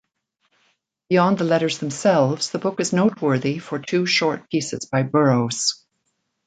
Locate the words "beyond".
1.09-1.37